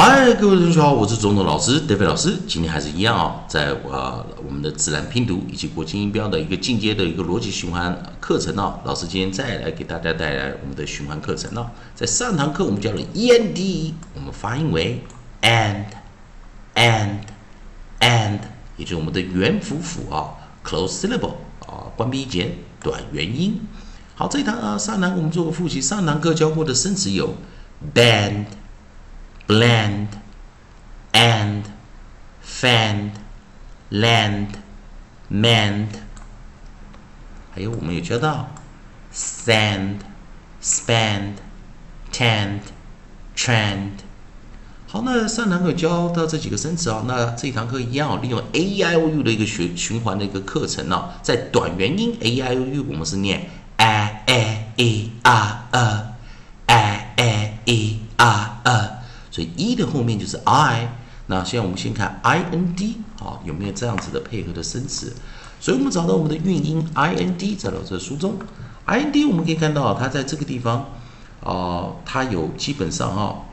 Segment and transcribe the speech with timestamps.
[0.00, 2.38] 嗨，各位同学好，我是总统老师 David 老师。
[2.46, 8.78] 今天还是一样哦，在呃我们的自然拼读以及国际音标的一个进阶的一个逻辑循环课程哦。
[8.84, 11.68] 老师今天再来给大家带来我们的循环课程哦。
[11.96, 15.02] 在上堂课我们教了 e n d，我们发音为
[15.42, 15.86] and
[16.76, 17.18] and
[17.98, 18.38] and，
[18.76, 20.30] 也就是我们的元辅辅啊
[20.64, 21.34] ，close syllable
[21.66, 23.60] 啊，关闭一节短元音。
[24.14, 27.34] 好，这一堂啊上堂我们做个复习，上堂课教过的生词有
[27.92, 28.44] band。
[29.48, 30.08] Blend,
[31.12, 31.64] and,
[32.42, 33.12] fend,
[33.90, 34.48] land,
[35.30, 35.88] mend，
[37.50, 38.50] 还有我们有教到
[39.10, 40.00] sand,
[40.62, 41.36] spend,
[42.12, 42.60] tend,
[43.34, 43.92] trend。
[44.86, 55.12] 好，那上堂课教到这几个生词啊，那这一堂课一样利用 a e i o u 的一个循循环的一个课程呢，在短元音 a e i o u 我们是念 a a e
[55.22, 56.04] r e
[56.66, 58.97] a a e r e。
[59.30, 60.88] 所以一的后面就是 i，
[61.26, 65.12] 那现在我们先看 i n d 啊，有没有这样子的配合的生词？
[65.60, 68.38] 所以我们找到我们的韵音 i n d，在到这书中
[68.86, 70.86] ，i n d 我们可以看到它在这个地方，
[71.44, 73.44] 啊，它有基本上哈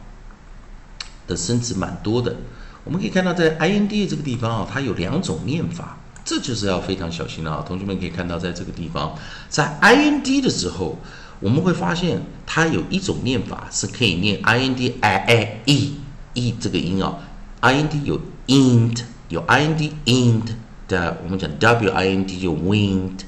[1.28, 2.36] 的生词蛮多的。
[2.84, 7.66] 我们可以看到在 i n d 这个地方啊，它有两种念法，这就是要非常小心了啊。
[7.68, 9.16] 同学们可以看到，在这个地方，
[9.50, 10.98] 在 i n d 的时候。
[11.40, 15.94] 我们会发现，它有一种念法是可以念 i n d i i e
[16.34, 17.20] e 这个音啊
[17.60, 20.48] ，i n d 有 int 有 i n d int
[20.88, 23.20] 的，我们讲 w i n d 就 wind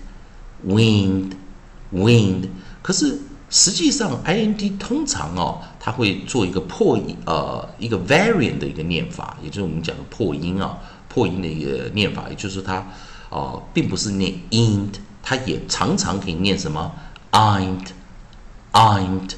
[0.66, 1.32] wind
[1.94, 2.48] wind。
[2.82, 3.20] 可是
[3.50, 10.78] 实际上 i n d 通常哦，它会做一个破音呃一个 variant 的一个念法，也就是我们讲的破音啊，
[11.10, 12.88] 破音的一个念法，也就是它
[13.30, 16.92] 哦，并不是念 int，它也常常可以念什么
[17.32, 17.88] int。
[18.78, 19.32] Ain't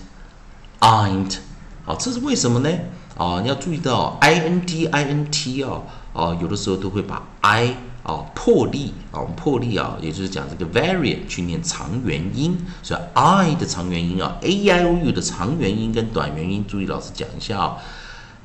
[0.82, 1.38] ain't
[1.86, 2.70] 好，这是为什么呢？
[3.18, 5.82] 啊，你要注意到 i n d i n t 啊，
[6.14, 7.74] 啊，有的时候都会把 i
[8.04, 17.78] 啊破例啊，我们破例啊，也就是讲这个 variant 去念长元音，所以 i 的长元音啊，a i o u 的长元音跟短元音，注意老师讲一下啊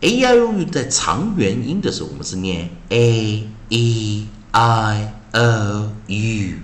[0.00, 6.54] ，a i o u 在长元音的时候，我们是念 a e i o u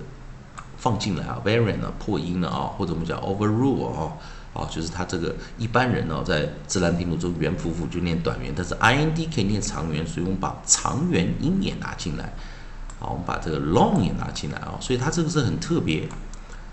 [0.77, 4.13] 放进来啊，variant 呢破音了啊，或者我们讲 overrule 啊，
[4.53, 12.31] 啊就是它这个一般人呢在自然拼读中元辅辅就念短元，但是 i n d 可以念长元，所以我们把长元音也拿进来，
[12.99, 16.07] 好，我们把这个 long 也拿进来啊，所以它这个是很特别，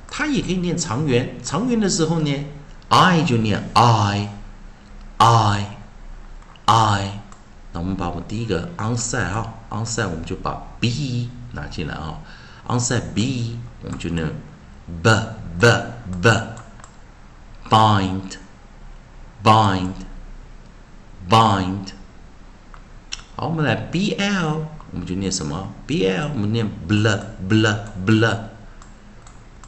[0.09, 2.45] 它也可以念长元，长元的时候呢
[2.91, 4.29] ，i 就念 i
[5.17, 5.74] i
[6.66, 7.20] i。
[7.72, 12.20] 那我们把我们第一个 onset 哈，onset 我们就把 b 拿进来啊，
[12.68, 14.28] onset b 我们就能
[15.04, 15.10] b
[15.60, 15.68] b
[16.20, 16.30] b
[17.70, 18.38] bind
[19.44, 19.94] bind
[21.30, 21.90] bind
[23.36, 27.08] 好，我们来 bl 我们就念什么 bl 我们念 bl
[27.48, 28.38] bl bl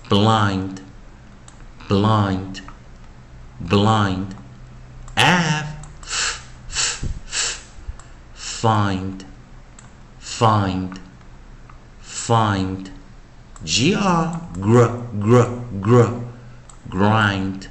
[0.09, 0.77] blind
[1.87, 2.61] blind
[3.69, 4.25] blind
[5.13, 5.67] f
[8.55, 9.25] find,
[10.19, 10.99] find,
[12.01, 12.91] find.
[13.63, 14.87] Gr, gr,
[15.19, 15.45] gr,
[15.81, 16.09] gr,
[16.89, 17.67] grind,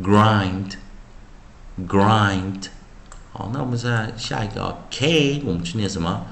[0.00, 0.76] grind,
[1.86, 2.68] grind。
[3.32, 6.26] 好，那我们再下一个啊，K，我们去念什么？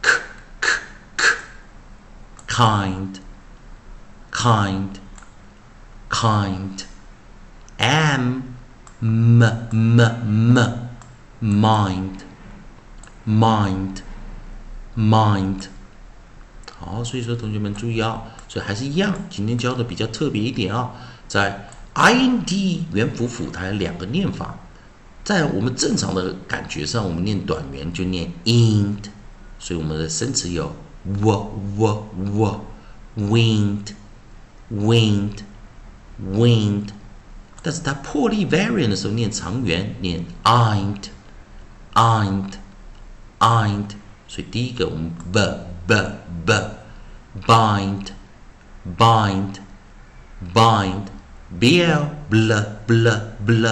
[0.00, 0.10] k
[0.60, 0.70] k
[1.16, 1.34] k
[2.46, 3.16] kind,
[4.30, 4.90] kind,
[6.08, 6.84] kind.
[7.78, 8.42] M,
[9.00, 10.88] m, m, m,
[11.40, 12.20] mind
[13.28, 13.96] mind
[14.96, 15.64] mind，
[16.78, 20.92] 好，所以说同学们注意啊， 所以还是一样，今天教的比较特别一点啊，
[21.26, 24.56] 在 ing 元辅辅它有两个念法，
[25.24, 29.04] 在我们正常的感觉上，我们念短元就念 ind，
[29.58, 30.74] 所以我们的生词有
[31.04, 32.60] w w w
[33.16, 33.94] wind
[34.70, 35.38] wind
[36.20, 36.88] wind，
[37.62, 41.04] 但是它破例 variant 的时候念长元，念 ind
[41.94, 42.50] ind
[43.39, 43.95] eint
[44.27, 45.39] süddigung um b
[45.87, 45.93] b
[46.45, 46.53] b.
[47.47, 48.11] Bind
[48.85, 49.59] bind
[50.53, 51.11] bind.
[51.51, 51.93] Bl
[52.29, 52.53] bl
[52.87, 53.07] bl
[53.45, 53.65] bl.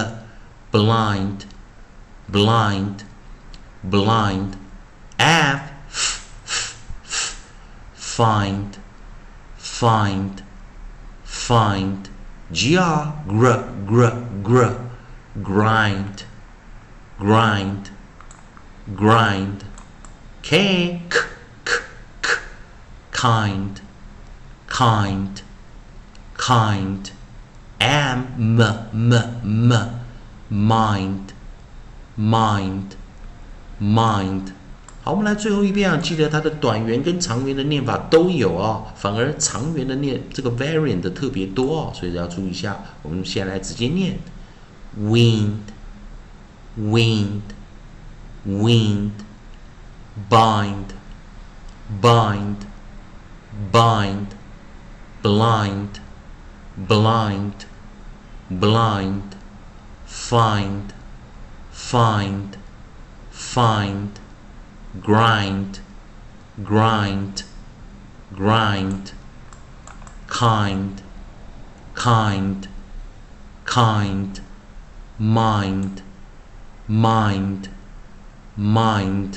[0.70, 1.44] Blind
[2.28, 3.04] blind
[3.82, 4.56] blind.
[5.18, 6.74] F f f,
[7.04, 7.40] f.
[7.94, 8.78] Find
[9.56, 10.42] find
[11.24, 12.10] find.
[12.52, 14.10] Gr gr gr
[14.42, 14.74] gr.
[15.42, 16.24] Grind
[17.18, 17.90] grind
[18.95, 19.59] grind
[20.41, 21.19] k k
[21.63, 21.73] k
[22.21, 22.29] k
[23.11, 23.75] kind
[24.67, 25.41] kind
[26.37, 27.11] kind
[27.79, 28.61] am m
[28.91, 29.89] m m
[30.49, 31.29] mind
[32.17, 32.91] mind
[33.79, 34.51] mind
[35.01, 42.79] 好，我们来最后一遍啊，记得它的短元跟长元的念法都有哦，反而长元的念这个 variant 的特别多哦，所以要注意一下。
[43.01, 44.17] 我们先来直接念
[44.97, 45.57] wind
[46.79, 47.41] wind
[48.48, 49.24] Wind
[50.30, 50.94] bind
[52.00, 52.64] bind
[53.70, 54.34] bind
[55.22, 56.00] blind
[56.78, 57.66] blind
[58.50, 59.36] blind
[60.06, 60.94] find
[61.70, 62.56] find
[63.30, 64.18] find
[65.02, 65.80] grind
[66.64, 67.42] grind
[68.34, 69.12] grind
[70.28, 71.02] kind
[71.94, 72.68] kind
[73.66, 74.40] kind
[75.18, 76.00] mind
[76.88, 77.68] mind
[78.58, 79.34] mind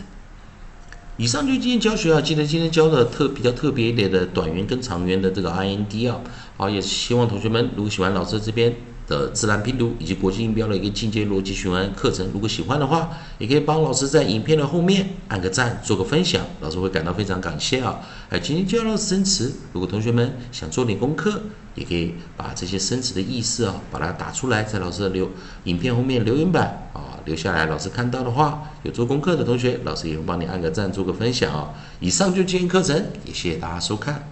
[1.18, 6.20] 以上就今天教学啊，记得今天教的特比较特别一点的短元跟长元的这个 IND 啊，
[6.58, 8.74] 好，也希望同学们如果喜欢老师这边
[9.08, 18.00] 的自然拼读以及国际音标的一个进阶逻辑循环课程，如果喜欢的话，也可以帮老师在影片的后面按个赞，做个分享，老师会感到非常感谢啊。
[18.30, 21.44] 哎，今天教到生词，如果同学们想做点功课，
[21.76, 25.30] 也可以把这些生词的意思啊，把它打出来，在老师的留
[25.66, 27.11] 影片后面留言板啊。
[27.26, 31.74] 留下来，老师看到的话，有做功课的同学，老师也会帮你按个赞，做个分享啊。
[32.00, 32.96] 以上就今天课程，
[33.26, 34.31] 也谢谢大家收看。